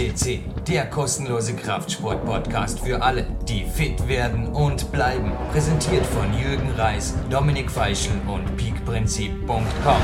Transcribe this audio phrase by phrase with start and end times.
[0.00, 5.30] CC, der kostenlose Kraftsport-Podcast für alle, die fit werden und bleiben.
[5.52, 10.02] Präsentiert von Jürgen Reis, Dominik Feischl und peakprinzip.com.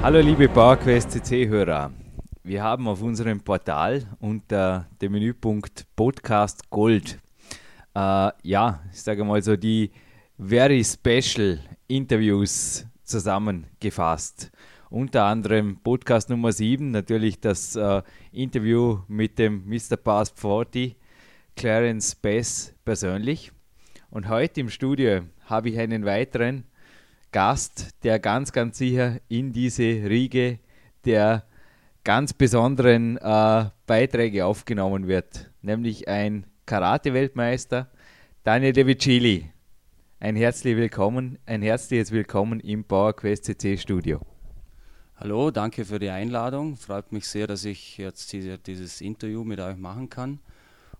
[0.00, 1.90] Hallo liebe PowerQuest CC-Hörer.
[2.44, 7.18] Wir haben auf unserem Portal unter dem Menüpunkt Podcast Gold,
[7.96, 9.90] äh, ja, ich sage mal so die
[10.38, 14.52] very special Interviews zusammengefasst.
[14.90, 19.96] Unter anderem Podcast Nummer 7, natürlich das äh, Interview mit dem Mr.
[19.96, 20.96] Past 40,
[21.54, 23.52] Clarence Bass persönlich.
[24.10, 26.64] Und heute im Studio habe ich einen weiteren
[27.30, 30.58] Gast, der ganz, ganz sicher in diese Riege
[31.04, 31.44] der
[32.02, 37.88] ganz besonderen äh, Beiträge aufgenommen wird, nämlich ein Karate-Weltmeister,
[38.42, 39.52] Daniel De Vicili.
[40.18, 44.20] Ein herzliches Willkommen, ein herzliches Willkommen im PowerQuest CC Studio.
[45.22, 46.78] Hallo, danke für die Einladung.
[46.78, 50.38] Freut mich sehr, dass ich jetzt diese, dieses Interview mit euch machen kann.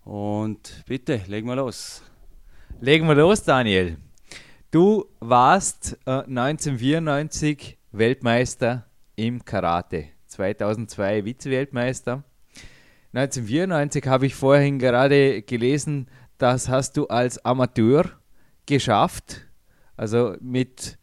[0.04, 2.02] Und bitte, legen wir los.
[2.82, 3.96] Legen wir los, Daniel.
[4.70, 8.84] Du warst äh, 1994 Weltmeister
[9.16, 12.22] im Karate, 2002 Vize-Weltmeister.
[13.14, 18.04] 1994 habe ich vorhin gerade gelesen, das hast du als Amateur
[18.66, 19.46] geschafft.
[19.96, 20.98] Also mit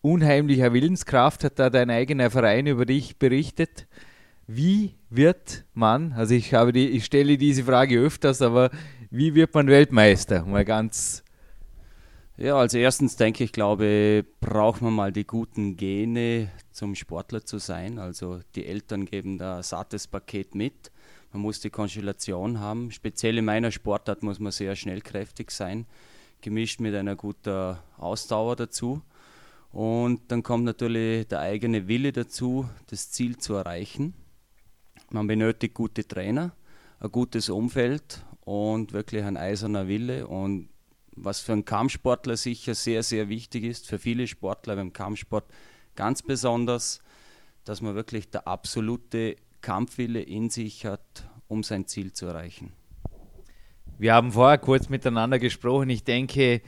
[0.00, 3.86] unheimlicher Willenskraft hat da dein eigener Verein über dich berichtet.
[4.46, 8.70] Wie wird man, also ich habe die, ich stelle diese Frage öfters, aber
[9.10, 10.44] wie wird man Weltmeister?
[10.44, 11.22] Mal ganz.
[12.36, 17.58] Ja, als erstens denke ich, glaube, braucht man mal die guten Gene zum Sportler zu
[17.58, 17.98] sein.
[17.98, 20.92] Also die Eltern geben da ein sattes Paket mit.
[21.32, 22.92] Man muss die Konstellation haben.
[22.92, 25.86] Speziell in meiner Sportart muss man sehr schnellkräftig sein
[26.40, 29.02] gemischt mit einer guten Ausdauer dazu.
[29.70, 34.14] Und dann kommt natürlich der eigene Wille dazu, das Ziel zu erreichen.
[35.10, 36.52] Man benötigt gute Trainer,
[37.00, 40.26] ein gutes Umfeld und wirklich ein eiserner Wille.
[40.26, 40.68] Und
[41.14, 45.44] was für einen Kampfsportler sicher sehr, sehr wichtig ist, für viele Sportler beim Kampfsport
[45.94, 47.00] ganz besonders,
[47.64, 52.72] dass man wirklich der absolute Kampfwille in sich hat, um sein Ziel zu erreichen.
[53.98, 55.90] Wir haben vorher kurz miteinander gesprochen.
[55.90, 56.62] Ich denke,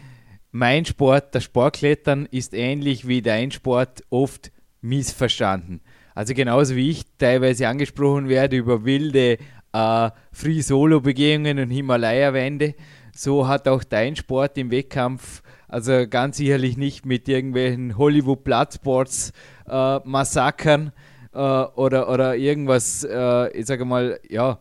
[0.51, 5.81] mein Sport, das Sportklettern, ist ähnlich wie dein Sport oft missverstanden.
[6.15, 9.39] Also genauso wie ich teilweise angesprochen werde über wilde
[9.73, 12.75] äh, Free-Solo-Begehungen und Himalaya-Wände,
[13.15, 20.91] so hat auch dein Sport im Wettkampf, also ganz sicherlich nicht mit irgendwelchen Hollywood-Platzsports-Massakern äh,
[21.39, 24.59] äh, oder, oder irgendwas, äh, ich sage mal, ja,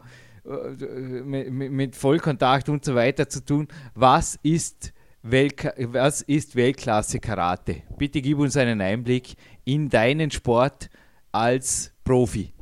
[1.23, 3.67] mit, mit Vollkontakt und so weiter zu tun.
[3.93, 7.83] Was ist, Weltka was ist Weltklasse Karate?
[7.97, 9.35] Bitte gib uns einen Einblick
[9.65, 10.89] in deinen Sport
[11.33, 12.53] als Profi.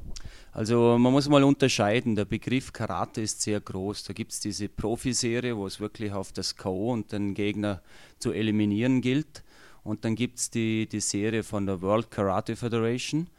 [0.54, 4.06] Also man muss mal unterscheiden, der Begriff Karate ist sehr groß.
[4.06, 6.94] Da gibt es diese Profiserie, wo es wirklich auf das K.O.
[6.94, 7.84] und den Gegner
[8.18, 9.44] zu eliminieren gilt.
[9.84, 13.30] Und dann gibt es die, die Serie von der World Karate Federation.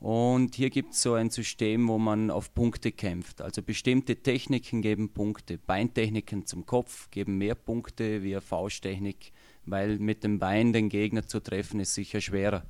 [0.00, 3.42] Und hier gibt es so ein System, wo man auf Punkte kämpft.
[3.42, 5.58] Also bestimmte Techniken geben Punkte.
[5.58, 9.32] Beintechniken zum Kopf geben mehr Punkte wie eine Fausttechnik,
[9.66, 12.64] weil mit dem Bein den Gegner zu treffen ist sicher schwerer.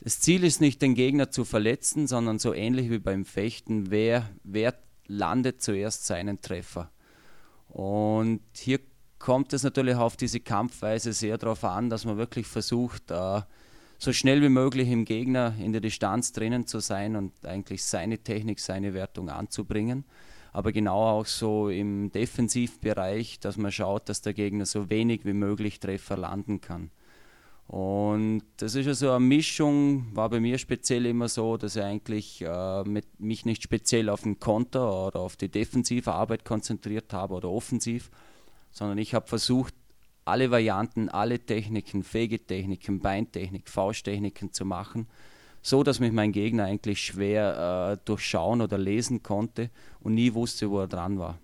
[0.00, 4.28] Das Ziel ist nicht, den Gegner zu verletzen, sondern so ähnlich wie beim Fechten, wer,
[4.44, 4.74] wer
[5.06, 6.90] landet zuerst seinen Treffer.
[7.68, 8.80] Und hier
[9.18, 13.40] kommt es natürlich auf diese Kampfweise sehr darauf an, dass man wirklich versucht, äh,
[14.02, 18.18] so schnell wie möglich im Gegner in der Distanz drinnen zu sein und eigentlich seine
[18.18, 20.04] Technik, seine Wertung anzubringen.
[20.52, 25.34] Aber genau auch so im Defensivbereich, dass man schaut, dass der Gegner so wenig wie
[25.34, 26.90] möglich Treffer landen kann.
[27.68, 32.42] Und das ist also eine Mischung, war bei mir speziell immer so, dass ich eigentlich
[32.42, 37.34] äh, mit, mich nicht speziell auf den Konter oder auf die defensive Arbeit konzentriert habe
[37.34, 38.10] oder offensiv,
[38.72, 39.74] sondern ich habe versucht,
[40.24, 45.06] alle Varianten, alle Techniken, Fegetechniken, Beintechnik, Fausttechniken zu machen,
[45.62, 49.70] so dass mich mein Gegner eigentlich schwer äh, durchschauen oder lesen konnte
[50.00, 51.38] und nie wusste, wo er dran war.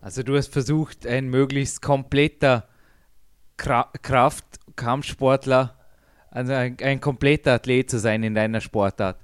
[0.00, 2.66] Also du hast versucht, ein möglichst kompletter
[3.56, 4.44] Kra Kraft,
[4.74, 5.76] Kampfsportler,
[6.30, 9.18] also ein, ein, kompletter Athlet zu sein in deiner Sportart.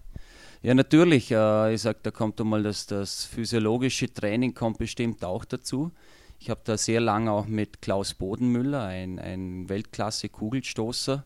[0.63, 1.31] Ja, natürlich.
[1.31, 5.91] Äh, ich sage, da kommt einmal das, das physiologische Training kommt bestimmt auch dazu.
[6.39, 11.25] Ich habe da sehr lange auch mit Klaus Bodenmüller, ein, ein Weltklasse-Kugelstoßer,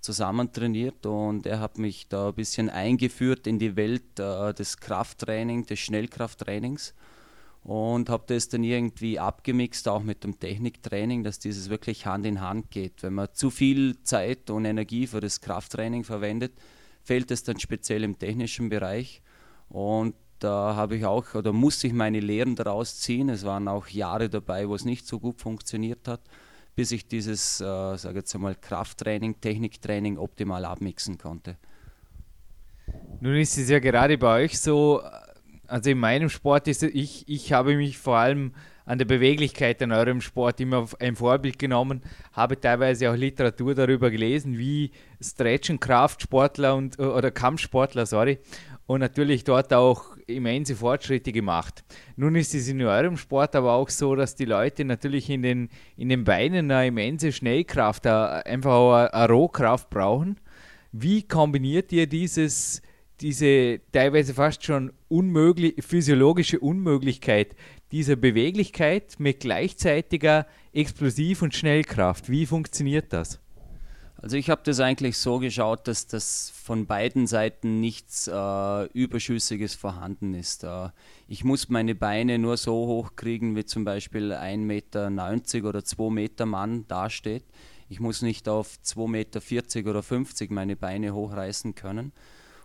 [0.00, 4.78] zusammen trainiert und er hat mich da ein bisschen eingeführt in die Welt äh, des
[4.78, 6.94] Krafttrainings, des Schnellkrafttrainings
[7.62, 12.40] und habe das dann irgendwie abgemixt, auch mit dem Techniktraining, dass dieses wirklich Hand in
[12.40, 13.02] Hand geht.
[13.02, 16.52] Wenn man zu viel Zeit und Energie für das Krafttraining verwendet,
[17.02, 19.20] fehlt es dann speziell im technischen Bereich.
[19.68, 23.28] Und da habe ich auch oder musste ich meine Lehren daraus ziehen.
[23.28, 26.20] Es waren auch Jahre dabei, wo es nicht so gut funktioniert hat,
[26.74, 31.56] bis ich dieses, äh, sage jetzt einmal, Krafttraining, Techniktraining optimal abmixen konnte.
[33.20, 35.02] Nun ist es ja gerade bei euch so,
[35.66, 38.52] also in meinem Sport ist es, ich, ich habe mich vor allem
[38.86, 42.02] an der Beweglichkeit in eurem Sport immer ein Vorbild genommen,
[42.32, 44.90] habe teilweise auch Literatur darüber gelesen, wie
[45.22, 48.40] Stretchen Kraftsportler und oder Kampfsportler, sorry,
[48.86, 51.84] und natürlich dort auch immense Fortschritte gemacht.
[52.16, 55.68] Nun ist es in eurem Sport aber auch so, dass die Leute natürlich in den,
[55.96, 60.36] in den Beinen eine immense Schnellkraft, einfach auch eine Rohkraft brauchen.
[60.92, 62.82] Wie kombiniert ihr dieses,
[63.20, 67.54] diese teilweise fast schon unmöglich, physiologische Unmöglichkeit
[67.92, 72.28] dieser Beweglichkeit mit gleichzeitiger Explosiv- und Schnellkraft?
[72.28, 73.40] Wie funktioniert das?
[74.22, 79.74] Also ich habe das eigentlich so geschaut, dass das von beiden Seiten nichts äh, Überschüssiges
[79.74, 80.62] vorhanden ist.
[80.62, 80.90] Äh,
[81.26, 86.10] ich muss meine Beine nur so hoch kriegen, wie zum Beispiel 1,90 Meter oder 2
[86.10, 87.44] Meter Mann dasteht.
[87.88, 92.12] Ich muss nicht auf 2,40 Meter oder 50 meine Beine hochreißen können.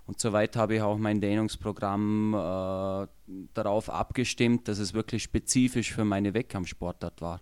[0.06, 3.08] Und soweit habe ich auch mein Dehnungsprogramm äh,
[3.54, 7.42] darauf abgestimmt, dass es wirklich spezifisch für meine Wettkampfsportart war.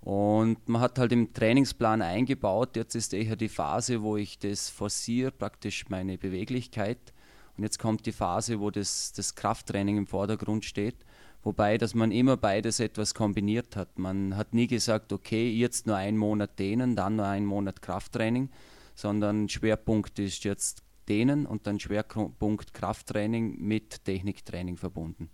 [0.00, 4.70] Und man hat halt im Trainingsplan eingebaut, jetzt ist eher die Phase, wo ich das
[4.70, 7.12] forciere, praktisch meine Beweglichkeit.
[7.56, 11.04] Und jetzt kommt die Phase, wo das, das Krafttraining im Vordergrund steht.
[11.42, 13.98] Wobei, dass man immer beides etwas kombiniert hat.
[13.98, 18.50] Man hat nie gesagt, okay, jetzt nur einen Monat dehnen, dann nur einen Monat Krafttraining,
[18.94, 25.30] sondern Schwerpunkt ist jetzt dehnen und dann Schwerpunkt Krafttraining mit Techniktraining verbunden.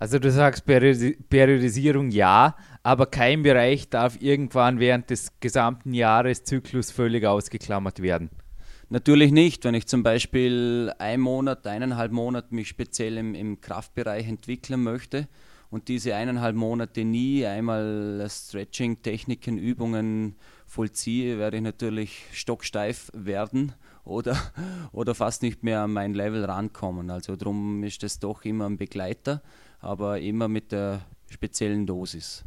[0.00, 2.54] Also du sagst Periodisierung ja,
[2.84, 8.30] aber kein Bereich darf irgendwann während des gesamten Jahreszyklus völlig ausgeklammert werden.
[8.90, 9.64] Natürlich nicht.
[9.64, 15.26] Wenn ich zum Beispiel ein Monat, eineinhalb Monate mich speziell im, im Kraftbereich entwickeln möchte
[15.68, 23.72] und diese eineinhalb Monate nie einmal Stretching, Techniken, Übungen vollziehe, werde ich natürlich stocksteif werden
[24.04, 24.36] oder,
[24.92, 27.10] oder fast nicht mehr an mein Level rankommen.
[27.10, 29.42] Also darum ist das doch immer ein Begleiter,
[29.80, 32.44] aber immer mit der speziellen Dosis.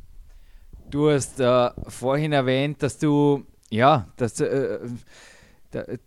[0.90, 4.80] Du hast äh, vorhin erwähnt, dass du ja, dass, äh,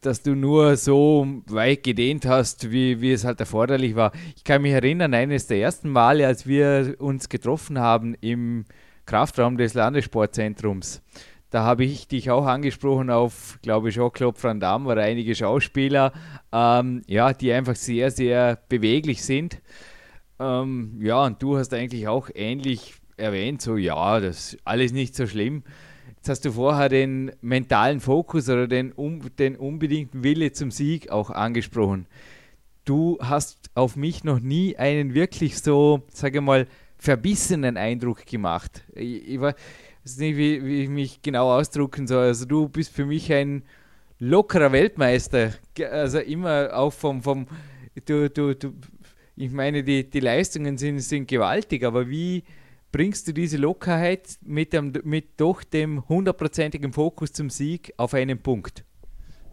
[0.03, 4.13] dass du nur so weit gedehnt hast, wie, wie es halt erforderlich war.
[4.37, 8.67] Ich kann mich erinnern, eines der ersten Male, als wir uns getroffen haben im
[9.07, 11.03] Kraftraum des Landessportzentrums.
[11.51, 16.13] Da habe ich dich auch angesprochen auf, glaube ich, Jean-Claude Van Damme oder einige Schauspieler,
[16.53, 19.63] ähm, ja, die einfach sehr, sehr beweglich sind.
[20.39, 25.15] Ähm, ja, und du hast eigentlich auch ähnlich erwähnt, so ja, das ist alles nicht
[25.15, 25.63] so schlimm.
[26.17, 31.11] Jetzt hast du vorher den mentalen Fokus oder den, um, den unbedingten Wille zum Sieg
[31.11, 32.07] auch angesprochen.
[32.85, 36.67] Du hast auf mich noch nie einen wirklich so, sage mal,
[36.99, 38.85] verbissenen Eindruck gemacht.
[38.95, 39.55] Ich, ich, weiß
[40.17, 42.25] nicht, wie, wie ich mich genau ausdrucken soll.
[42.25, 43.63] Also du bist für mich ein
[44.19, 45.53] lockerer Weltmeister.
[45.91, 47.47] Also immer auch vom, vom
[48.07, 48.73] du, du, du,
[49.37, 52.45] ich meine, die, die Leistungen sind, sind gewaltig, aber wie
[52.93, 58.39] bringst du diese Lockerheit mit, dem, mit doch dem hundertprozentigen Fokus zum Sieg auf einen
[58.39, 58.85] Punkt?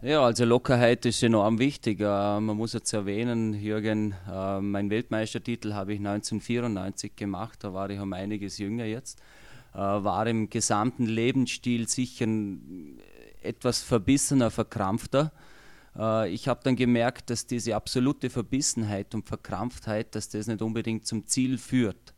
[0.00, 2.00] Ja, also Lockerheit ist enorm wichtig.
[2.00, 7.88] Äh, man muss jetzt erwähnen, Jürgen, äh, mein Weltmeistertitel habe ich 1994 gemacht, da war
[7.88, 9.20] ich um einiges jünger jetzt.
[9.74, 12.26] Äh, war im gesamten Lebensstil sicher
[13.42, 15.32] etwas verbissener, verkrampfter.
[15.96, 21.06] Äh, ich habe dann gemerkt, dass diese absolute Verbissenheit und Verkrampftheit, dass das nicht unbedingt
[21.06, 22.14] zum Ziel führt.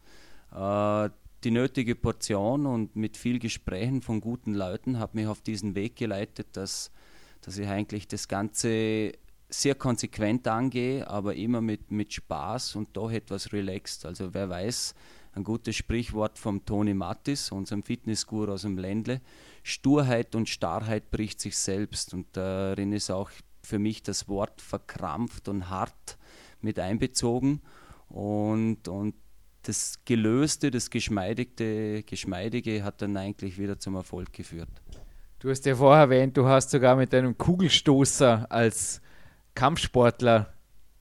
[0.53, 1.11] Äh,
[1.45, 5.97] die nötige Portion und mit viel Gesprächen von guten Leuten hat mich auf diesen Weg
[5.97, 6.91] geleitet, dass,
[7.43, 9.13] dass ich eigentlich das Ganze
[9.51, 14.07] sehr konsequent angehe, aber immer mit, mit Spaß und doch etwas relaxed.
[14.07, 14.95] Also wer weiß,
[15.35, 19.21] ein gutes Sprichwort vom Toni Mattis, unserem Fitnessguru aus dem Ländle.
[19.63, 22.15] Sturheit und Starrheit bricht sich selbst.
[22.15, 23.31] Und darin ist auch
[23.65, 26.19] für mich das Wort verkrampft und hart
[26.61, 27.61] mit einbezogen.
[28.09, 29.15] Und, und
[29.63, 34.69] das Gelöste, das Geschmeidige, Geschmeidige hat dann eigentlich wieder zum Erfolg geführt.
[35.39, 39.01] Du hast ja vorher erwähnt, du hast sogar mit einem Kugelstoßer als
[39.55, 40.55] Kampfsportler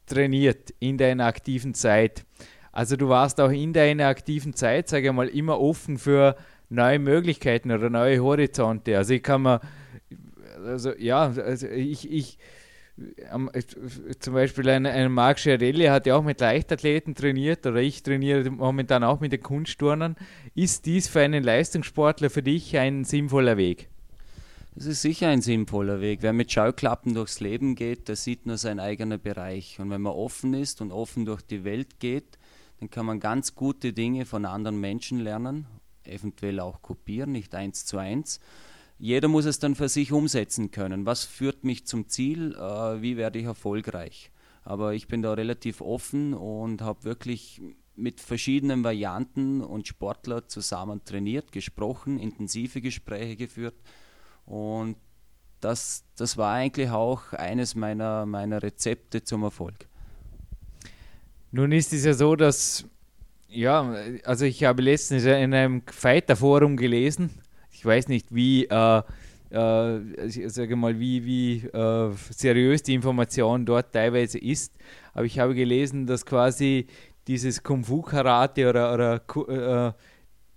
[0.06, 2.26] trainiert in deiner aktiven Zeit.
[2.72, 6.36] Also du warst auch in deiner aktiven Zeit, sage ich mal, immer offen für
[6.70, 8.98] neue Möglichkeiten oder neue Horizonte.
[8.98, 9.62] Also ich kann mir,
[10.64, 12.38] also ja, also ich, ich
[14.20, 18.50] zum Beispiel ein, ein Marc Schiarelli hat ja auch mit Leichtathleten trainiert oder ich trainiere
[18.52, 20.16] momentan auch mit den Kunstturnern.
[20.54, 23.90] Ist dies für einen Leistungssportler für dich ein sinnvoller Weg?
[24.76, 26.20] Es ist sicher ein sinnvoller Weg.
[26.22, 29.80] Wer mit Scheuklappen durchs Leben geht, der sieht nur seinen eigenen Bereich.
[29.80, 32.38] Und wenn man offen ist und offen durch die Welt geht,
[32.80, 35.68] dann kann man ganz gute Dinge von anderen Menschen lernen,
[36.06, 38.40] eventuell auch kopieren, nicht eins zu eins.
[39.04, 41.06] Jeder muss es dann für sich umsetzen können.
[41.06, 42.56] Was führt mich zum Ziel?
[42.56, 44.32] Äh, wie werde ich erfolgreich?
[44.64, 47.62] Aber ich bin da relativ offen und habe wirklich
[47.98, 53.76] mit verschiedenen Varianten und Sportler zusammen trainiert, gesprochen, intensive Gespräche geführt.
[54.46, 54.96] Und
[55.60, 59.86] das, das war eigentlich auch eines meiner, meiner Rezepte zum Erfolg.
[61.52, 62.86] Nun ist es ja so, dass,
[63.50, 63.82] ja,
[64.24, 67.32] also ich habe letztens in einem Fighter-Forum gelesen,
[67.84, 69.02] ich weiß nicht, wie, äh,
[69.50, 70.00] äh,
[70.48, 74.74] sage mal, wie, wie äh, seriös die Information dort teilweise ist,
[75.14, 76.88] aber ich habe gelesen, dass quasi
[77.28, 79.92] dieses Kung Fu Karate oder, oder äh,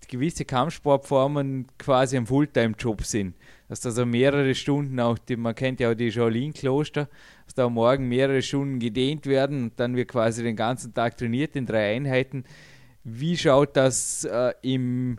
[0.06, 3.34] gewisse Kampfsportformen quasi ein Fulltime-Job sind.
[3.68, 7.08] Dass da so mehrere Stunden auch, die, man kennt ja auch die Shaolin-Kloster,
[7.44, 11.56] dass da Morgen mehrere Stunden gedehnt werden und dann wird quasi den ganzen Tag trainiert
[11.56, 12.44] in drei Einheiten.
[13.02, 15.18] Wie schaut das äh, im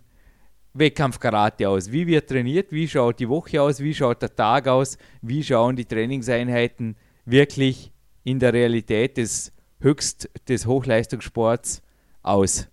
[0.79, 1.91] Wettkampf-Karate aus?
[1.91, 2.71] Wie wird trainiert?
[2.71, 3.79] Wie schaut die Woche aus?
[3.79, 4.97] Wie schaut der Tag aus?
[5.21, 7.91] Wie schauen die Trainingseinheiten wirklich
[8.23, 11.81] in der Realität des Höchst des Hochleistungssports
[12.23, 12.67] aus?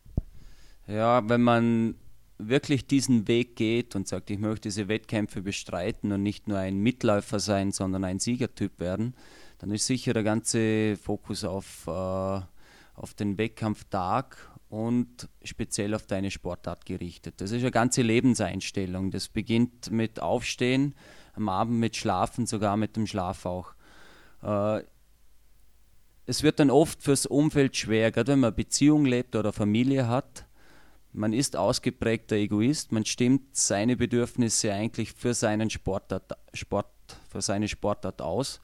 [0.87, 1.95] Ja, wenn man
[2.39, 6.79] wirklich diesen Weg geht und sagt, ich möchte diese Wettkämpfe bestreiten und nicht nur ein
[6.79, 9.15] Mitläufer sein, sondern ein Siegertyp werden,
[9.59, 14.37] dann ist sicher der ganze Fokus auf, äh, auf den Wettkampftag
[14.75, 17.41] und speziell auf deine Sportart gerichtet.
[17.41, 19.13] Das ist eine ganze Lebenseinstellung.
[19.13, 20.97] Das beginnt mit Aufstehen,
[21.35, 23.75] am Abend mit Schlafen, sogar mit dem Schlaf auch.
[24.43, 24.83] Äh,
[26.27, 30.45] es wird dann oft fürs Umfeld schwer, gerade wenn man Beziehung lebt oder Familie hat.
[31.13, 36.89] Man ist ausgeprägter Egoist, man stimmt seine Bedürfnisse eigentlich für seinen Sportart, Sport,
[37.31, 38.61] für seine Sportart aus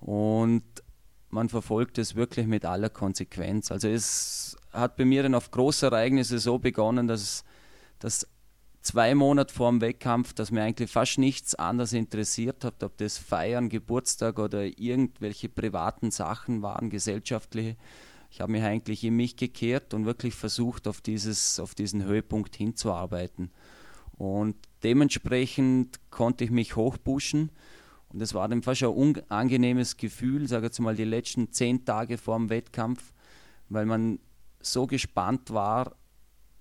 [0.00, 0.62] und
[1.32, 3.72] man verfolgt es wirklich mit aller Konsequenz.
[3.72, 7.44] Also es hat bei mir dann auf Großereignisse so begonnen, dass,
[7.98, 8.28] dass
[8.82, 13.16] zwei Monate vor dem Wettkampf, dass mir eigentlich fast nichts anderes interessiert hat, ob das
[13.16, 17.76] Feiern, Geburtstag oder irgendwelche privaten Sachen waren, gesellschaftliche.
[18.30, 22.56] Ich habe mich eigentlich in mich gekehrt und wirklich versucht, auf, dieses, auf diesen Höhepunkt
[22.56, 23.50] hinzuarbeiten.
[24.18, 27.50] Und dementsprechend konnte ich mich hochpushen.
[28.12, 31.84] Und das war dann fast ein unangenehmes Gefühl, sage ich jetzt mal, die letzten zehn
[31.84, 33.12] Tage vor dem Wettkampf,
[33.68, 34.18] weil man
[34.60, 35.96] so gespannt war,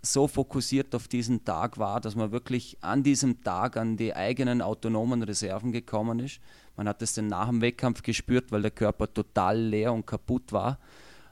[0.01, 4.61] so fokussiert auf diesen Tag war, dass man wirklich an diesem Tag an die eigenen
[4.61, 6.39] autonomen Reserven gekommen ist.
[6.75, 10.51] Man hat es dann nach dem Wettkampf gespürt, weil der Körper total leer und kaputt
[10.51, 10.79] war.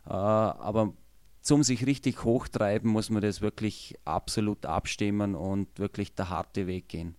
[0.05, 0.93] Äh, aber
[1.41, 6.89] zum sich richtig hochtreiben, muss man das wirklich absolut abstimmen und wirklich der harte Weg
[6.89, 7.15] gehen.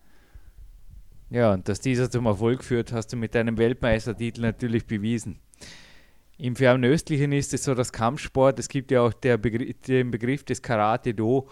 [1.31, 5.39] Ja, und dass dieser zum Erfolg führt, hast du mit deinem Weltmeistertitel natürlich bewiesen.
[6.39, 10.61] Im Fernöstlichen ist es so, dass Kampfsport, es gibt ja auch Begr den Begriff des
[10.61, 11.49] Karate-Do,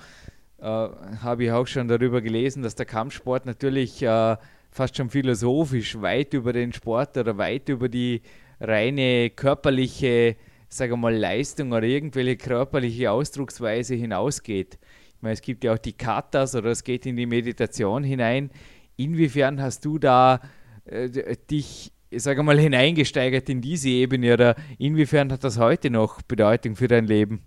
[0.59, 4.37] äh, habe ich auch schon darüber gelesen, dass der Kampfsport natürlich äh,
[4.73, 8.23] fast schon philosophisch weit über den Sport oder weit über die
[8.59, 10.37] reine körperliche,
[10.69, 14.79] sage mal, Leistung oder irgendwelche körperliche Ausdrucksweise hinausgeht.
[15.15, 18.51] Ich meine, es gibt ja auch die Katas oder es geht in die Meditation hinein.
[18.99, 20.41] Inwiefern hast du da
[20.85, 26.23] äh, dich ich sage mal, hineingesteigert in diese Ebene oder inwiefern hat das heute noch
[26.23, 27.43] Bedeutung für dein Leben?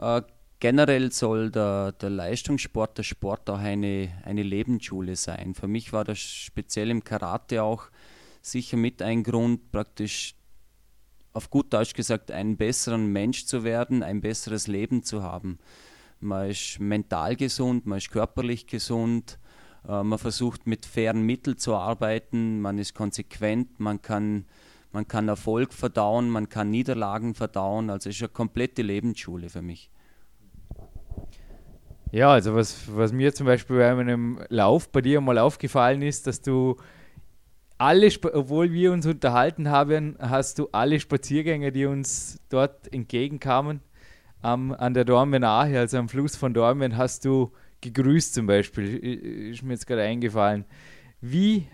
[0.00, 0.22] Äh,
[0.58, 5.54] generell soll der, der Leistungssport, der Sport auch eine, eine Lebensschule sein.
[5.54, 7.84] Für mich war das speziell im Karate auch
[8.42, 10.34] sicher mit ein Grund, praktisch
[11.32, 15.58] auf gut Deutsch gesagt, einen besseren Mensch zu werden, ein besseres Leben zu haben.
[16.18, 19.38] Man ist mental gesund, man ist körperlich gesund,
[19.88, 24.46] äh, man versucht mit fairen Mitteln zu arbeiten, man ist konsequent, man kann,
[24.92, 27.90] man kann Erfolg verdauen, man kann Niederlagen verdauen.
[27.90, 29.90] Also es ist eine komplette Lebensschule für mich.
[32.12, 36.26] Ja, also was, was mir zum Beispiel bei meinem Lauf bei dir mal aufgefallen ist,
[36.26, 36.76] dass du
[37.78, 43.80] alle, obwohl wir uns unterhalten haben, hast du alle Spaziergänger, die uns dort entgegenkamen,
[44.42, 47.52] ähm, an der Dormen Ahe, also am Fluss von Dormen, hast du
[47.92, 48.96] gegrüßt zum Beispiel,
[49.50, 50.64] ist mir jetzt gerade eingefallen.
[51.20, 51.66] Wie,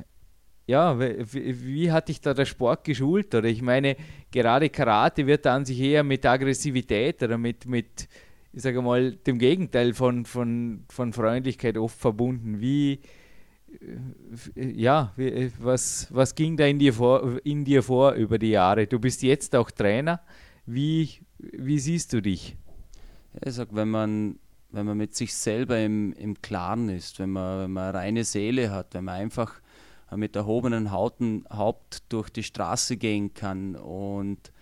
[0.66, 3.34] ja, wie, wie, hat dich da der Sport geschult?
[3.34, 3.96] Oder ich meine,
[4.30, 8.08] gerade Karate wird an sich eher mit Aggressivität oder mit, mit
[8.52, 12.60] ich sage mal, dem Gegenteil von, von, von Freundlichkeit oft verbunden.
[12.60, 13.00] Wie,
[14.54, 18.50] äh, ja, wie, was, was ging da in dir, vor, in dir vor über die
[18.50, 18.86] Jahre?
[18.86, 20.20] Du bist jetzt auch Trainer.
[20.66, 22.56] Wie, wie siehst du dich?
[23.44, 24.38] Ich sage, wenn man
[24.72, 28.24] wenn man mit sich selber im, im Klaren ist, wenn man, wenn man eine reine
[28.24, 29.60] Seele hat, wenn man einfach
[30.16, 34.52] mit erhobenen Hauten, Haupt durch die Straße gehen kann und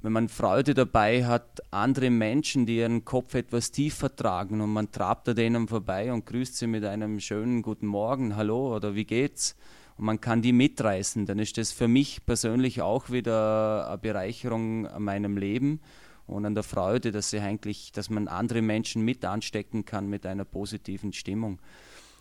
[0.00, 4.92] wenn man Freude dabei hat, andere Menschen, die ihren Kopf etwas tiefer tragen und man
[4.92, 9.04] trabt an denen vorbei und grüßt sie mit einem schönen Guten Morgen, Hallo oder wie
[9.04, 9.56] geht's?
[9.96, 14.86] Und man kann die mitreißen, dann ist das für mich persönlich auch wieder eine Bereicherung
[14.86, 15.80] an meinem Leben
[16.26, 20.26] und an der Freude, dass, sie eigentlich, dass man andere Menschen mit anstecken kann mit
[20.26, 21.60] einer positiven Stimmung.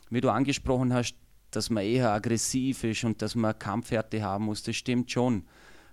[0.10, 1.16] Wie du angesprochen hast,
[1.52, 5.46] dass man eher aggressiv ist und dass man Kampfhärte haben muss, das stimmt schon.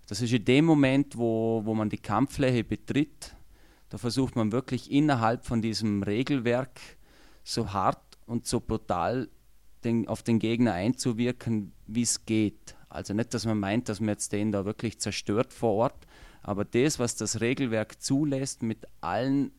[0.09, 3.35] Das ist in dem Moment, wo, wo man die Kampffläche betritt,
[3.89, 6.81] da versucht man wirklich innerhalb von diesem Regelwerk
[7.45, 9.29] so hart und so brutal
[9.85, 12.77] den, auf den Gegner einzuwirken, wie es geht.
[12.89, 16.07] Also nicht, dass man meint, dass man jetzt den da wirklich zerstört vor Ort,
[16.43, 19.53] aber das, was das Regelwerk zulässt, mit allen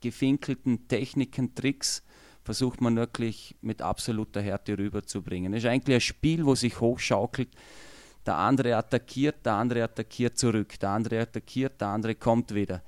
[0.00, 2.02] gefinkelten Techniken, Tricks,
[2.42, 5.52] versucht man wirklich mit absoluter Härte rüberzubringen.
[5.52, 7.50] Es ist eigentlich ein Spiel, wo sich hochschaukelt.
[8.24, 12.82] Der andere attackiert, der andere attackiert zurück, der andere attackiert, der andere kommt wieder.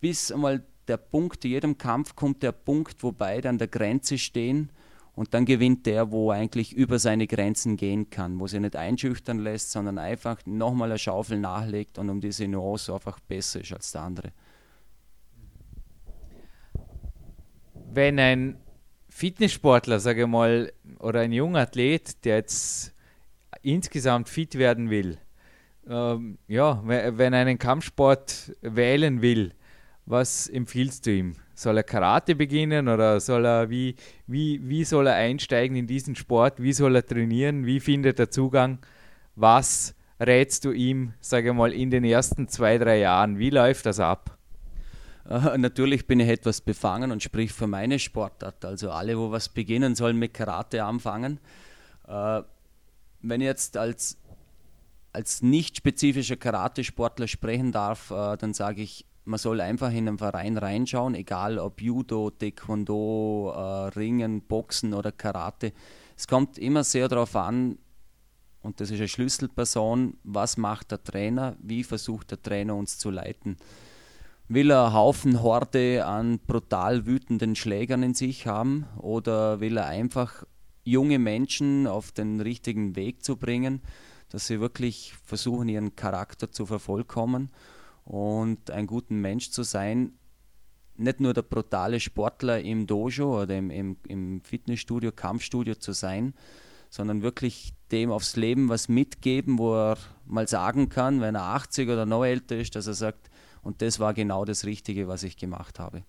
[0.00, 4.18] Bis einmal der Punkt, in jedem Kampf kommt der Punkt, wo beide an der Grenze
[4.18, 4.70] stehen
[5.20, 9.38] und dann gewinnt der, wo eigentlich über seine Grenzen gehen kann, wo sie nicht einschüchtern
[9.38, 13.92] lässt, sondern einfach nochmal eine Schaufel nachlegt und um diese Nuance einfach besser ist als
[13.92, 14.32] der andere.
[17.92, 18.56] Wenn ein
[19.10, 22.94] Fitnesssportler, sage ich mal, oder ein junger Athlet, der jetzt
[23.60, 25.18] insgesamt fit werden will,
[25.86, 29.52] ähm, ja, wenn er einen Kampfsport wählen will,
[30.06, 31.36] was empfiehlst du ihm?
[31.54, 33.94] Soll er Karate beginnen oder soll er, wie,
[34.26, 36.62] wie, wie soll er einsteigen in diesen Sport?
[36.62, 37.66] Wie soll er trainieren?
[37.66, 38.78] Wie findet er Zugang?
[39.36, 43.38] Was rätst du ihm, sage mal, in den ersten zwei, drei Jahren?
[43.38, 44.38] Wie läuft das ab?
[45.28, 48.64] Äh, natürlich bin ich etwas befangen und sprich für meine Sportart.
[48.64, 51.38] Also alle, wo was beginnen, sollen mit Karate anfangen.
[52.08, 52.42] Äh,
[53.22, 54.18] wenn ich jetzt als,
[55.12, 60.18] als nicht spezifischer Karate-Sportler sprechen darf, äh, dann sage ich, man soll einfach in einen
[60.18, 65.72] Verein reinschauen, egal ob Judo, Taekwondo, äh, Ringen, Boxen oder Karate.
[66.16, 67.78] Es kommt immer sehr darauf an,
[68.62, 73.10] und das ist eine Schlüsselperson, was macht der Trainer, wie versucht der Trainer uns zu
[73.10, 73.56] leiten
[74.52, 80.42] will er Haufen Horde an brutal wütenden Schlägern in sich haben oder will er einfach
[80.82, 83.80] junge Menschen auf den richtigen Weg zu bringen,
[84.28, 87.50] dass sie wirklich versuchen, ihren Charakter zu vervollkommen
[88.10, 90.14] und ein guter Mensch zu sein.
[90.96, 96.34] Nicht nur der brutale Sportler im Dojo oder im, im, im Fitnessstudio, Kampfstudio zu sein,
[96.88, 99.96] sondern wirklich dem aufs Leben was mitgeben, wo er
[100.26, 103.30] mal sagen kann, wenn er 80 oder noch älter ist, dass er sagt,
[103.62, 106.02] und das war genau das Richtige, was ich gemacht habe.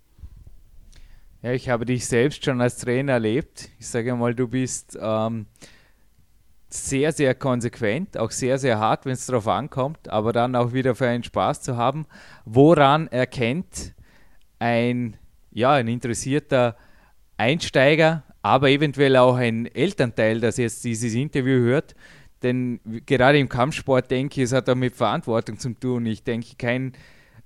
[1.43, 3.69] Ja, ich habe dich selbst schon als Trainer erlebt.
[3.77, 5.45] Ich sage mal, du bist ähm,
[6.73, 10.95] sehr, sehr konsequent, auch sehr, sehr hart, wenn es darauf ankommt, aber dann auch wieder
[10.95, 12.05] für einen Spaß zu haben.
[12.45, 13.93] Woran erkennt
[14.59, 15.17] ein,
[15.51, 16.77] ja, ein interessierter
[17.37, 21.95] Einsteiger, aber eventuell auch ein Elternteil, das jetzt dieses Interview hört,
[22.43, 26.05] denn gerade im Kampfsport denke ich, es hat auch mit Verantwortung zu tun.
[26.07, 26.93] Ich denke, kein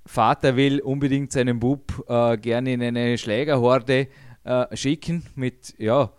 [0.06, 4.08] Vater will unbedingt seinen Bub äh, gerne in eine Schlägerhorde
[4.44, 6.12] äh, schicken mit, ja,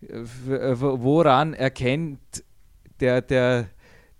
[0.00, 2.44] woran erkennt
[3.00, 3.68] der, der,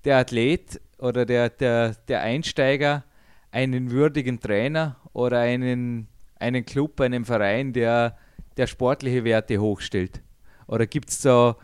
[0.05, 3.05] der Athlet oder der, der, der Einsteiger
[3.51, 6.09] einen würdigen Trainer oder einen,
[6.39, 8.17] einen Club, einen Verein, der,
[8.57, 10.23] der sportliche Werte hochstellt?
[10.67, 11.57] Oder gibt es da,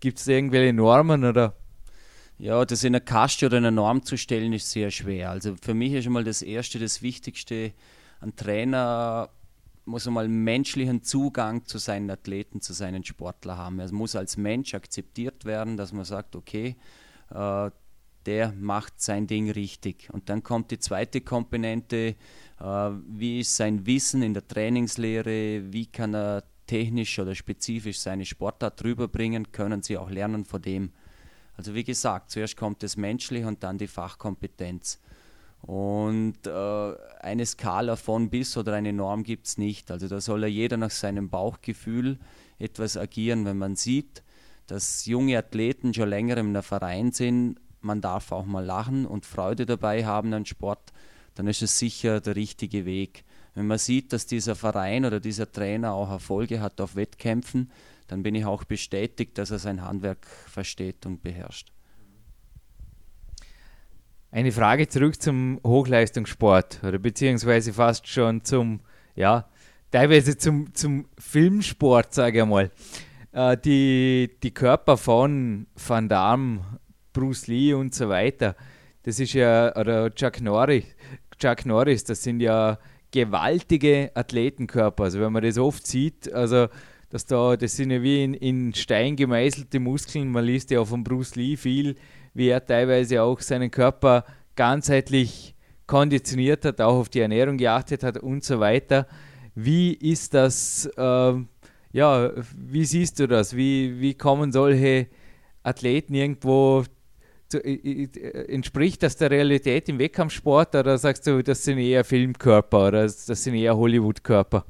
[0.00, 1.54] gibt's irgendwelche Normen oder
[2.38, 5.30] ja, das in eine Kaste oder in eine Norm zu stellen, ist sehr schwer.
[5.30, 7.72] Also für mich ist einmal das Erste, das Wichtigste,
[8.20, 9.30] ein Trainer
[9.86, 13.78] muss einmal menschlichen Zugang zu seinen Athleten, zu seinen Sportlern haben.
[13.78, 16.76] Er muss als Mensch akzeptiert werden, dass man sagt, okay,
[17.30, 17.70] äh,
[18.26, 20.08] der macht sein Ding richtig.
[20.12, 22.16] Und dann kommt die zweite Komponente,
[22.60, 28.24] äh, wie ist sein Wissen in der Trainingslehre, wie kann er technisch oder spezifisch seine
[28.24, 30.92] Sportart rüberbringen, können sie auch lernen von dem.
[31.56, 35.00] Also wie gesagt, zuerst kommt das Menschliche und dann die Fachkompetenz.
[35.66, 39.90] Und äh, eine Skala von bis oder eine Norm gibt es nicht.
[39.90, 42.18] Also da soll ja jeder nach seinem Bauchgefühl
[42.58, 43.44] etwas agieren.
[43.44, 44.22] Wenn man sieht,
[44.68, 49.66] dass junge Athleten schon länger im Verein sind, man darf auch mal lachen und Freude
[49.66, 50.92] dabei haben an Sport,
[51.34, 53.24] dann ist es sicher der richtige Weg.
[53.54, 57.70] Wenn man sieht, dass dieser Verein oder dieser Trainer auch Erfolge hat auf Wettkämpfen,
[58.06, 61.72] dann bin ich auch bestätigt, dass er sein Handwerk versteht und beherrscht.
[64.30, 68.80] Eine Frage zurück zum Hochleistungssport oder beziehungsweise fast schon zum,
[69.14, 69.48] ja,
[69.90, 72.70] teilweise zum, zum Filmsport, sage ich mal.
[73.32, 76.60] äh, die, die Körper von Van Damme,
[77.12, 78.56] Bruce Lee und so weiter,
[79.04, 80.84] das ist ja, oder Chuck Norris,
[81.38, 82.78] Chuck Norris, das sind ja
[83.10, 85.04] gewaltige Athletenkörper.
[85.04, 86.68] Also wenn man das oft sieht, also
[87.10, 90.30] dass da, das sind ja wie in, in Stein gemeißelte Muskeln.
[90.30, 91.94] Man liest ja auch von Bruce Lee viel,
[92.36, 94.24] wie er teilweise auch seinen Körper
[94.56, 95.54] ganzheitlich
[95.86, 99.06] konditioniert hat, auch auf die Ernährung geachtet hat und so weiter.
[99.54, 101.34] Wie ist das, äh,
[101.92, 103.56] ja, wie siehst du das?
[103.56, 105.06] Wie, wie kommen solche
[105.62, 106.84] Athleten irgendwo,
[107.48, 113.02] zu, entspricht das der Realität im Wettkampfsport oder sagst du, das sind eher Filmkörper oder
[113.02, 114.66] das sind eher Hollywood-Körper?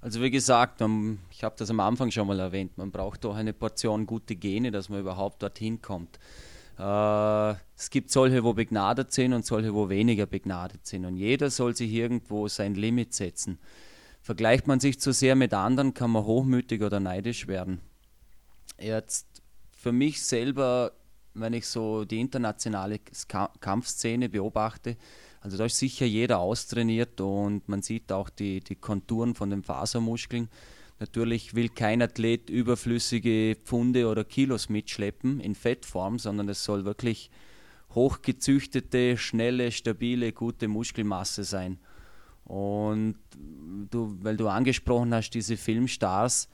[0.00, 0.82] Also wie gesagt,
[1.30, 4.70] ich habe das am Anfang schon mal erwähnt, man braucht doch eine Portion gute Gene,
[4.70, 6.18] dass man überhaupt dorthin kommt.
[6.78, 11.04] Äh, es gibt solche, wo begnadet sind und solche, wo weniger begnadet sind.
[11.04, 13.58] Und jeder soll sich irgendwo sein Limit setzen.
[14.22, 17.80] Vergleicht man sich zu sehr mit anderen, kann man hochmütig oder neidisch werden.
[18.78, 19.26] Jetzt
[19.70, 20.92] für mich selber,
[21.34, 22.98] wenn ich so die internationale
[23.60, 24.96] Kampfszene beobachte,
[25.40, 29.62] also da ist sicher jeder austrainiert und man sieht auch die, die Konturen von den
[29.62, 30.48] Fasermuskeln.
[30.98, 37.30] Natürlich will kein Athlet überflüssige Pfunde oder Kilos mitschleppen in Fettform, sondern es soll wirklich
[37.94, 41.78] hochgezüchtete, schnelle, stabile, gute Muskelmasse sein.
[42.44, 43.16] Und
[43.90, 46.48] du, weil du angesprochen hast, diese Filmstars,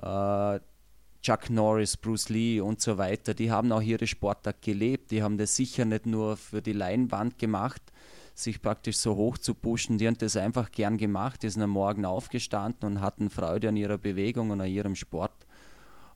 [0.00, 0.60] äh,
[1.22, 5.10] Chuck Norris, Bruce Lee und so weiter, die haben auch ihre Sportart gelebt.
[5.10, 7.82] Die haben das sicher nicht nur für die Leinwand gemacht,
[8.42, 9.98] sich praktisch so hoch zu pushen.
[9.98, 13.76] Die haben das einfach gern gemacht, die sind am Morgen aufgestanden und hatten Freude an
[13.76, 15.46] ihrer Bewegung und an ihrem Sport.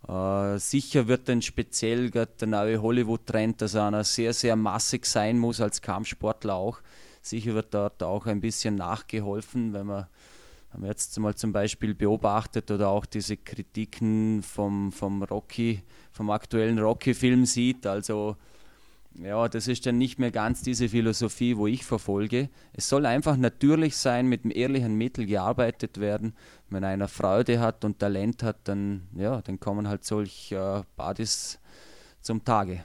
[0.09, 5.61] Äh, sicher wird dann speziell der neue Hollywood-Trend, dass einer sehr, sehr massig sein muss
[5.61, 6.81] als Kampfsportler auch.
[7.23, 10.07] Sicher wird dort auch ein bisschen nachgeholfen, wenn man
[10.75, 16.31] haben wir jetzt mal zum Beispiel beobachtet oder auch diese Kritiken vom, vom Rocky, vom
[16.31, 17.87] aktuellen Rocky-Film sieht.
[17.87, 18.37] Also
[19.21, 22.49] ja, das ist dann nicht mehr ganz diese Philosophie, wo ich verfolge.
[22.73, 26.35] Es soll einfach natürlich sein, mit einem ehrlichen Mittel gearbeitet werden.
[26.69, 31.61] Wenn einer Freude hat und Talent hat, dann, ja, dann kommen halt solch äh, Badis
[32.21, 32.83] zum Tage.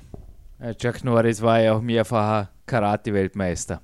[0.78, 3.82] Chuck Norris war ja auch mehrfacher Karate-Weltmeister.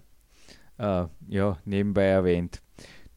[0.77, 2.61] Äh, ja, nebenbei erwähnt.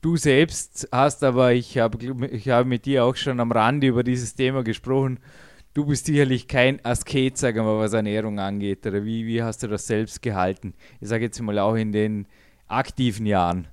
[0.00, 4.04] Du selbst hast aber, ich habe ich hab mit dir auch schon am Rande über
[4.04, 5.18] dieses Thema gesprochen,
[5.74, 8.86] du bist sicherlich kein Asket, sagen wir mal, was Ernährung angeht.
[8.86, 10.74] Oder wie, wie hast du das selbst gehalten?
[11.00, 12.26] Ich sage jetzt mal auch in den
[12.66, 13.68] aktiven Jahren.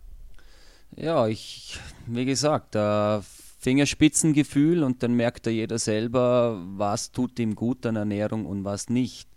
[0.96, 3.20] Ja, ich, wie gesagt, äh,
[3.60, 8.90] Fingerspitzengefühl und dann merkt ja jeder selber, was tut ihm gut an Ernährung und was
[8.90, 9.28] nicht.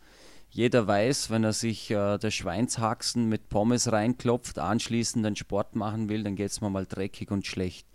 [0.51, 6.09] Jeder weiß, wenn er sich äh, der Schweinshaxen mit Pommes reinklopft, anschließend den Sport machen
[6.09, 7.87] will, dann geht es mir mal dreckig und schlecht.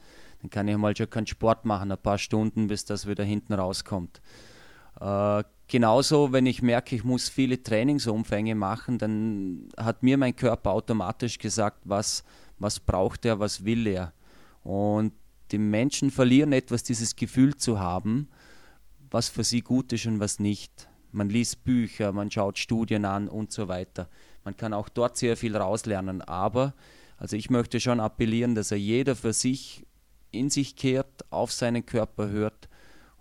[0.41, 3.53] Dann kann ich mal schon keinen Sport machen, ein paar Stunden, bis das wieder hinten
[3.53, 4.21] rauskommt.
[4.99, 10.71] Äh, genauso, wenn ich merke, ich muss viele Trainingsumfänge machen, dann hat mir mein Körper
[10.71, 12.23] automatisch gesagt, was,
[12.59, 14.13] was braucht er, was will er.
[14.63, 15.13] Und
[15.51, 18.27] die Menschen verlieren etwas dieses Gefühl zu haben,
[19.11, 20.87] was für sie gut ist und was nicht.
[21.11, 24.09] Man liest Bücher, man schaut Studien an und so weiter.
[24.43, 26.73] Man kann auch dort sehr viel rauslernen, aber
[27.17, 29.85] also ich möchte schon appellieren, dass er jeder für sich
[30.31, 32.67] in sich kehrt, auf seinen Körper hört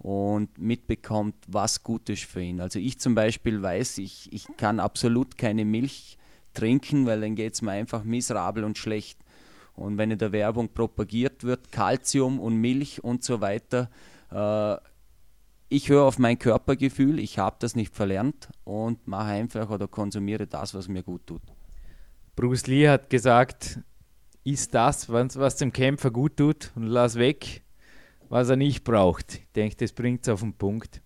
[0.03, 2.61] und mitbekommt, was gut ist für ihn.
[2.61, 6.19] Also ich zum Beispiel weiß, ich, ich kann absolut keine Milch
[6.55, 9.19] trinken, weil dann geht es mir einfach miserabel und schlecht.
[9.75, 13.91] Und wenn in der Werbung propagiert wird, Kalzium und Milch und so weiter,
[14.31, 14.77] äh,
[15.69, 20.47] ich höre auf mein Körpergefühl, ich habe das nicht verlernt und mache einfach oder konsumiere
[20.49, 21.43] das, was mir gut tut.
[22.35, 23.79] Bruce Lee hat gesagt,
[24.45, 27.62] ist das, was dem Kämpfer gut tut und lass weg,
[28.33, 29.35] was er nicht braucht.
[29.35, 31.03] Ich denke, das bringt es auf den Punkt.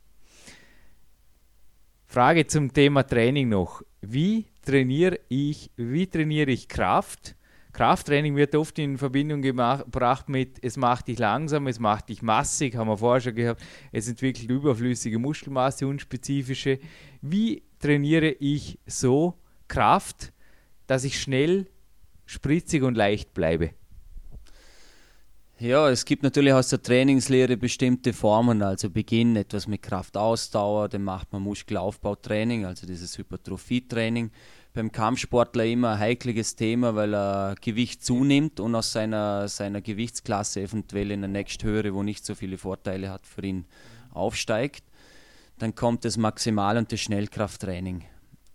[2.06, 3.82] Frage zum Thema Training noch.
[4.00, 7.34] Wie trainiere ich, wie trainiere ich Kraft?
[7.72, 12.76] Krafttraining wird oft in Verbindung gebracht mit, es macht dich langsam, es macht dich massig,
[12.76, 16.78] haben wir vorher schon gehabt, es entwickelt überflüssige Muskelmasse, unspezifische.
[17.22, 19.34] Wie trainiere ich so
[19.66, 20.32] Kraft,
[20.86, 21.66] dass ich schnell,
[22.24, 23.72] spritzig und leicht bleibe?
[25.58, 28.60] Ja, es gibt natürlich aus der Trainingslehre bestimmte Formen.
[28.60, 34.30] Also Beginn etwas mit Kraftausdauer, dann macht man Muskelaufbautraining, also dieses Hypertrophietraining.
[34.74, 40.60] Beim Kampfsportler immer ein heikliges Thema, weil er Gewicht zunimmt und aus seiner, seiner Gewichtsklasse
[40.60, 43.64] eventuell in eine nächsthöhere, wo nicht so viele Vorteile hat, für ihn
[44.12, 44.84] aufsteigt.
[45.58, 48.04] Dann kommt das Maximal- und das Schnellkrafttraining.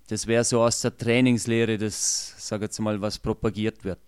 [0.09, 4.01] Das wäre so aus der Trainingslehre, das, sage jetzt mal, was propagiert wird.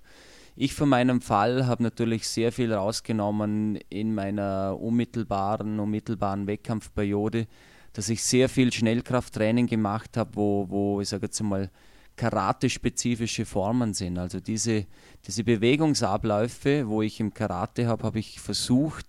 [0.56, 7.48] Ich von meinem Fall habe natürlich sehr viel rausgenommen in meiner unmittelbaren, unmittelbaren Wettkampfperiode,
[7.94, 11.72] dass ich sehr viel Schnellkrafttraining gemacht habe, wo, wo ich sage jetzt mal,
[12.16, 14.20] Karate-spezifische Formen sind.
[14.20, 14.86] Also diese,
[15.26, 19.08] diese Bewegungsabläufe, wo ich im Karate habe, habe ich versucht,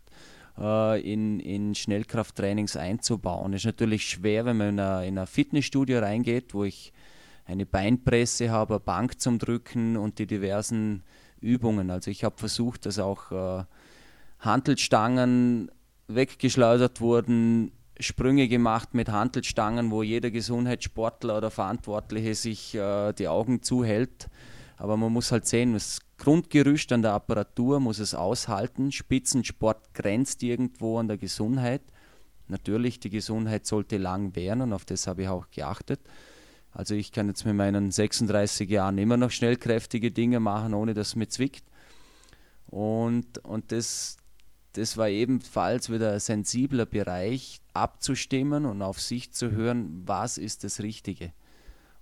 [0.59, 3.53] äh, in, in Schnellkrafttrainings einzubauen.
[3.53, 6.95] Das ist natürlich schwer, wenn man in ein Fitnessstudio reingeht, wo ich
[7.45, 11.03] eine Beinpresse habe, eine Bank zum Drücken und die diversen
[11.45, 11.91] Übungen.
[11.91, 13.65] Also ich habe versucht, dass auch äh,
[14.41, 15.71] Hantelstangen
[16.09, 23.63] weggeschleudert wurden, Sprünge gemacht mit Hantelstangen, wo jeder Gesundheitssportler oder Verantwortliche sich äh, die Augen
[23.63, 24.29] zuhält.
[24.77, 28.91] Aber man muss halt sehen, das Grundgerüst an der Apparatur muss es aushalten.
[28.91, 31.83] Spitzensport grenzt irgendwo an der Gesundheit.
[32.49, 36.01] Natürlich, die Gesundheit sollte lang währen und auf das habe ich auch geachtet.
[36.75, 41.09] Also ich kann jetzt mit meinen 36 Jahren immer noch schnellkräftige Dinge machen, ohne dass
[41.09, 41.65] es mir zwickt.
[42.67, 44.17] Und, und das,
[44.73, 50.65] das war ebenfalls wieder ein sensibler Bereich, abzustimmen und auf sich zu hören, was ist
[50.65, 51.33] das Richtige.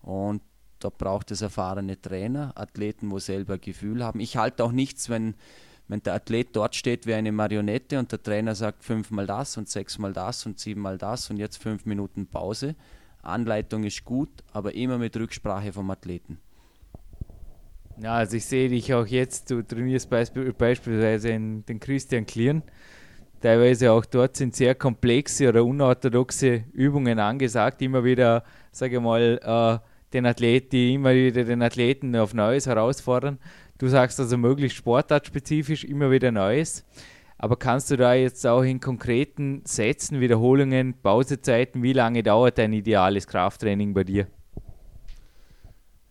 [0.00, 0.40] Und
[0.78, 4.20] da braucht es erfahrene Trainer, Athleten, wo selber Gefühl haben.
[4.20, 5.35] Ich halte auch nichts, wenn,
[5.87, 9.68] wenn der Athlet dort steht wie eine Marionette und der Trainer sagt fünfmal das und
[9.68, 12.74] sechsmal das und siebenmal das und jetzt fünf Minuten Pause.
[13.22, 16.38] Anleitung ist gut, aber immer mit Rücksprache vom Athleten.
[17.98, 22.62] Ja, also ich sehe dich auch jetzt, du trainierst beisp beispielsweise in den Christian Klieren.
[23.40, 27.82] Teilweise auch dort sind sehr komplexe oder unorthodoxe Übungen angesagt.
[27.82, 32.66] Immer wieder, sage ich mal, äh, den Athleten, die immer wieder den Athleten auf Neues
[32.66, 33.38] herausfordern.
[33.78, 36.85] Du sagst also möglichst sportartspezifisch immer wieder Neues.
[37.42, 42.72] Aber kannst du da jetzt auch in konkreten Sätzen, Wiederholungen, Pausezeiten, wie lange dauert dein
[42.72, 44.28] ideales Krafttraining bei dir?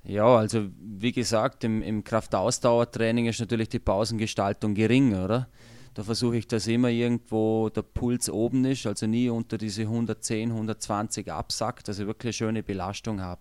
[0.03, 5.47] Ja, also wie gesagt, im, im Kraftausdauertraining ist natürlich die Pausengestaltung gering, oder?
[5.93, 10.51] Da versuche ich, dass immer irgendwo der Puls oben ist, also nie unter diese 110,
[10.51, 13.39] 120 absackt, dass ich wirklich eine schöne Belastung habe.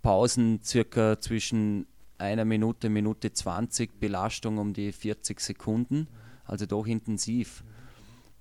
[0.00, 1.86] Pausen circa zwischen
[2.16, 6.08] einer Minute, Minute 20, Belastung um die 40 Sekunden,
[6.44, 7.64] also doch intensiv.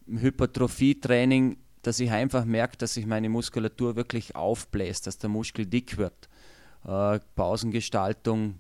[0.06, 5.66] Im Hypertrophie-Training, dass ich einfach merke, dass sich meine Muskulatur wirklich aufbläst, dass der Muskel
[5.66, 6.30] dick wird.
[6.86, 8.60] Äh, Pausengestaltung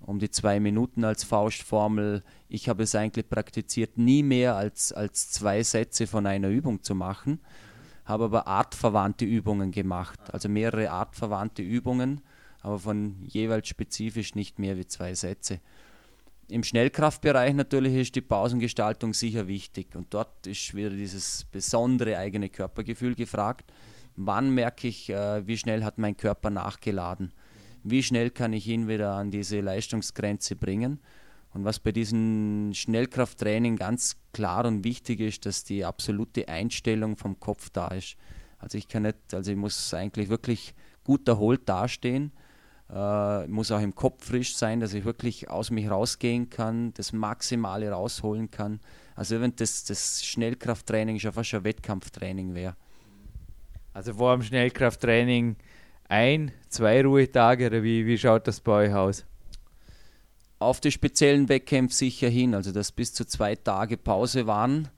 [0.00, 2.22] um die zwei Minuten als Faustformel.
[2.48, 6.94] Ich habe es eigentlich praktiziert, nie mehr als, als zwei Sätze von einer Übung zu
[6.94, 7.38] machen,
[8.06, 12.22] habe aber artverwandte Übungen gemacht, also mehrere artverwandte Übungen
[12.62, 15.60] aber von jeweils spezifisch nicht mehr wie zwei Sätze.
[16.50, 22.48] Im Schnellkraftbereich natürlich ist die Pausengestaltung sicher wichtig und dort ist wieder dieses besondere eigene
[22.48, 23.72] Körpergefühl gefragt.
[24.16, 27.32] Wann merke ich, äh, wie schnell hat mein Körper nachgeladen?
[27.84, 30.98] Wie schnell kann ich ihn wieder an diese Leistungsgrenze bringen?
[31.54, 37.38] Und was bei diesem Schnellkrafttraining ganz klar und wichtig ist, dass die absolute Einstellung vom
[37.38, 38.16] Kopf da ist.
[38.58, 42.32] Also ich kann nicht, also ich muss eigentlich wirklich gut erholt dastehen
[42.92, 47.12] äh, muss auch im Kopf frisch sein, dass ich wirklich aus mich rausgehen kann, das
[47.12, 48.80] Maximale rausholen kann.
[49.14, 52.76] Also wenn das, das Schnellkrafttraining schon fast ein Wettkampftraining wäre.
[53.92, 55.56] Also vor dem Schnellkrafttraining
[56.08, 59.24] ein, zwei Ruhetage oder wie, wie schaut das bei euch aus?
[60.58, 64.88] Auf die speziellen Wettkämpfe sicher hin, also dass bis zu zwei Tage Pause waren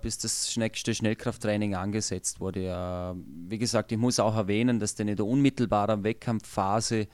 [0.00, 2.66] bis das nächste Schnellkrafttraining angesetzt wurde.
[2.66, 3.14] Äh,
[3.48, 7.06] wie gesagt, ich muss auch erwähnen, dass denn in der unmittelbaren Wettkampfphase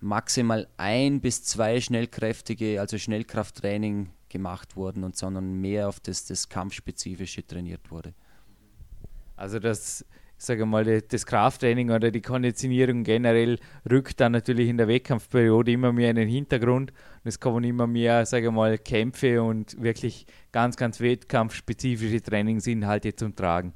[0.00, 6.48] maximal ein bis zwei schnellkräftige, also Schnellkrafttraining gemacht wurden und sondern mehr auf das, das
[6.48, 8.12] Kampfspezifische trainiert wurde.
[9.36, 10.04] Also das
[10.44, 13.58] sage mal, das Krafttraining oder die Konditionierung generell
[13.90, 17.86] rückt dann natürlich in der Wettkampfperiode immer mehr in den Hintergrund und es kommen immer
[17.86, 23.72] mehr, sage mal, Kämpfe und wirklich ganz, ganz wettkampfspezifische Trainingsinhalte zum Tragen.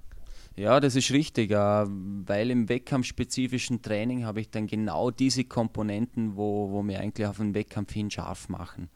[0.57, 6.37] Ja, das ist richtig, äh, weil im wettkampfspezifischen Training habe ich dann genau diese Komponenten,
[6.37, 8.88] wo, wo mir eigentlich auf den Wettkampf hin scharf machen.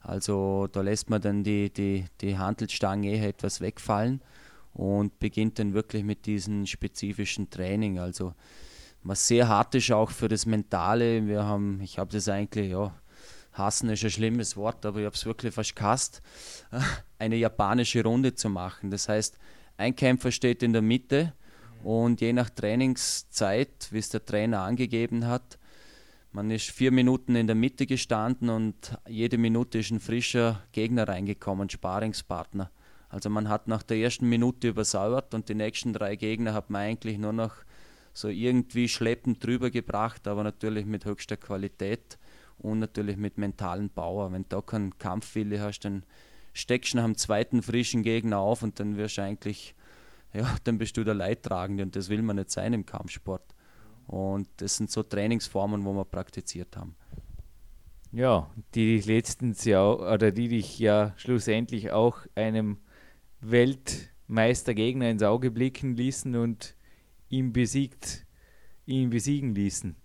[0.00, 4.20] Also da lässt man dann die, die, die Handelstange etwas wegfallen
[4.74, 7.98] und beginnt dann wirklich mit diesem spezifischen Training.
[7.98, 8.34] Also
[9.02, 11.26] was sehr hart ist auch für das Mentale.
[11.26, 12.94] Wir haben, ich habe das eigentlich, ja,
[13.52, 16.22] hassen ist ein schlimmes Wort, aber ich habe es wirklich fast gehasst,
[17.18, 18.90] eine japanische Runde zu machen.
[18.90, 19.38] Das heißt,
[19.76, 21.32] ein Kämpfer steht in der Mitte
[21.82, 25.58] und je nach Trainingszeit, wie es der Trainer angegeben hat,
[26.32, 31.06] man ist vier Minuten in der Mitte gestanden und jede Minute ist ein frischer Gegner
[31.06, 32.72] reingekommen, Sparingspartner.
[33.14, 36.80] Also man hat nach der ersten Minute übersauert und die nächsten drei Gegner hat man
[36.80, 37.54] eigentlich nur noch
[38.12, 42.18] so irgendwie schleppend drüber gebracht, aber natürlich mit höchster Qualität.
[42.58, 44.32] und natürlich mit mentalen Power.
[44.32, 46.02] Wenn du da keinen Kampfwille hast, dann
[46.54, 49.76] steckst du nach dem zweiten frischen Gegner auf und dann wirst du eigentlich,
[50.32, 53.54] ja, dann bist du der Leidtragende und das will man nicht sein im Kampfsport.
[54.08, 56.96] Und das sind so Trainingsformen, wo wir praktiziert haben.
[58.10, 62.78] Ja, die letztens ja, oder die dich ja schlussendlich auch einem
[63.50, 66.76] Weltmeistergegner ins Auge blicken ließen und
[67.28, 68.26] ihn besiegt,
[68.86, 69.96] ihn besiegen ließen.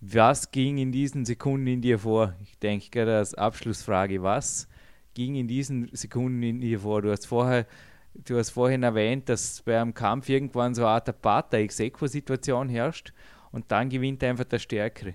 [0.00, 2.34] Was ging in diesen Sekunden in dir vor?
[2.42, 4.68] Ich denke gerade als Abschlussfrage, was
[5.14, 7.00] ging in diesen Sekunden in dir vor?
[7.00, 7.66] Du hast vorher,
[8.12, 13.12] du hast vorhin erwähnt, dass bei einem Kampf irgendwann so eine Art Apartheid Exequo-Situation herrscht
[13.50, 15.14] und dann gewinnt einfach der Stärkere.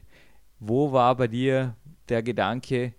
[0.60, 1.76] Wo war bei dir
[2.08, 2.94] der Gedanke,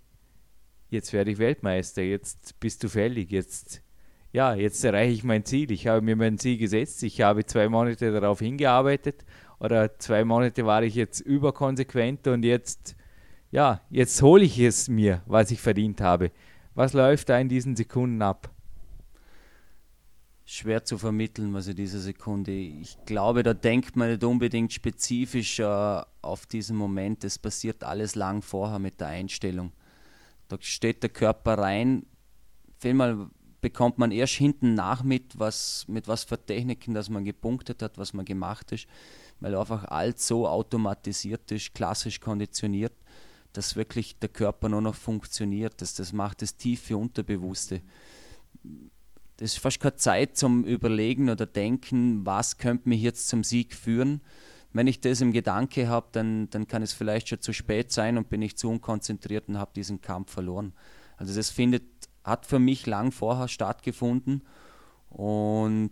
[0.91, 3.83] jetzt werde ich Weltmeister, jetzt bist du fällig, jetzt,
[4.33, 5.71] ja, jetzt erreiche ich mein Ziel.
[5.73, 9.25] Ich habe mir mein Ziel gesetzt, ich habe zwei Monate darauf hingearbeitet
[9.59, 12.97] oder zwei Monate war ich jetzt überkonsequent und jetzt,
[13.51, 16.31] ja, jetzt hole ich es mir, was ich verdient habe.
[16.75, 18.51] Was läuft da in diesen Sekunden ab?
[20.45, 22.53] Schwer zu vermitteln, was in dieser Sekunde.
[22.53, 27.23] Ich glaube, da denkt man nicht unbedingt spezifisch äh, auf diesen Moment.
[27.23, 29.73] Es passiert alles lang vorher mit der Einstellung.
[30.49, 32.05] Da steht der Körper rein.
[32.79, 33.29] Vielmal
[33.61, 37.99] bekommt man erst hinten nach mit, was, mit was für Techniken, dass man gepunktet hat,
[37.99, 38.87] was man gemacht ist,
[39.41, 42.93] weil einfach alles so automatisiert ist, klassisch konditioniert,
[43.53, 45.81] dass wirklich der Körper nur noch funktioniert.
[45.81, 47.83] Das, das macht das tiefe Unterbewusste.
[49.37, 53.75] Das ist fast keine Zeit zum Überlegen oder Denken, was könnte mich jetzt zum Sieg
[53.75, 54.21] führen.
[54.73, 58.19] Wenn ich das im Gedanke habe, dann, dann kann es vielleicht schon zu spät sein
[58.19, 60.75] und bin ich zu unkonzentriert und habe diesen Kampf verloren.
[61.17, 61.85] Also das findet,
[62.25, 64.43] hat für mich lang vorher stattgefunden
[65.09, 65.91] und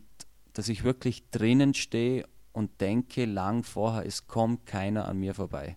[0.52, 5.76] dass ich wirklich drinnen stehe und denke lang vorher, es kommt keiner an mir vorbei.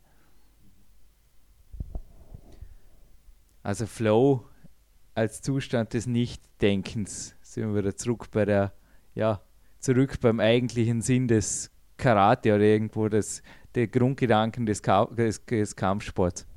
[3.64, 4.46] Also Flow
[5.14, 7.36] als Zustand des Nichtdenkens.
[7.42, 8.74] Sind wir wieder zurück bei der,
[9.14, 9.42] ja,
[9.80, 13.44] zurück beim eigentlichen Sinn des Karate oder irgendwo das,
[13.76, 16.48] der Grundgedanken des, des, des Kampfsports.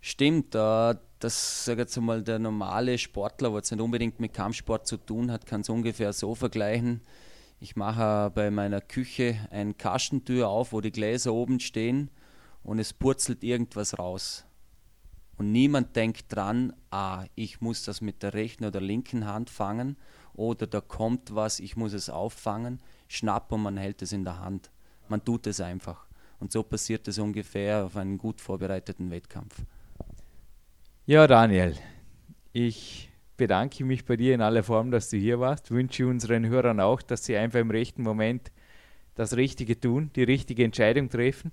[0.00, 4.96] Stimmt, äh, das sage jetzt mal der normale Sportler, was nicht unbedingt mit Kampfsport zu
[4.96, 7.00] tun hat, kann es ungefähr so vergleichen.
[7.60, 12.10] Ich mache bei meiner Küche eine Kaschentür auf, wo die Gläser oben stehen
[12.62, 14.44] und es purzelt irgendwas raus.
[15.36, 19.96] Und niemand denkt dran, ah, ich muss das mit der rechten oder linken Hand fangen
[20.34, 22.80] oder da kommt was, ich muss es auffangen.
[23.08, 24.70] Schnapp und man hält es in der Hand.
[25.08, 26.06] Man tut es einfach.
[26.38, 29.64] Und so passiert es ungefähr auf einen gut vorbereiteten Wettkampf.
[31.08, 31.74] Ja, Daniel,
[32.52, 35.70] ich bedanke mich bei dir in aller Form, dass du hier warst.
[35.70, 38.52] Wünsche unseren Hörern auch, dass sie einfach im rechten Moment
[39.14, 41.50] das Richtige tun, die richtige Entscheidung treffen.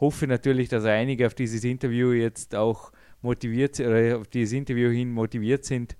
[0.00, 5.12] Hoffe natürlich, dass einige auf dieses Interview jetzt auch motiviert oder auf dieses Interview hin
[5.12, 5.98] motiviert sind,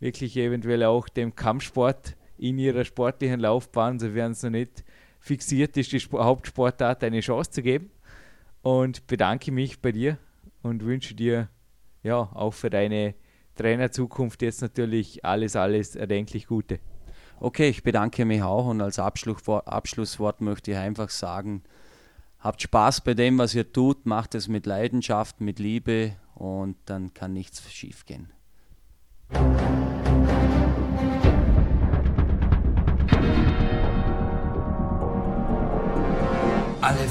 [0.00, 4.82] wirklich eventuell auch dem Kampfsport in ihrer sportlichen Laufbahn, sofern es noch nicht
[5.20, 7.92] fixiert ist, die Hauptsportart eine Chance zu geben.
[8.62, 10.18] Und bedanke mich bei dir
[10.62, 11.48] und wünsche dir
[12.02, 13.14] ja auch für deine
[13.56, 16.80] Trainerzukunft jetzt natürlich alles, alles erdenklich Gute.
[17.38, 21.62] Okay, ich bedanke mich auch und als Abschlusswort möchte ich einfach sagen,
[22.38, 27.14] habt Spaß bei dem, was ihr tut, macht es mit Leidenschaft, mit Liebe und dann
[27.14, 28.04] kann nichts schief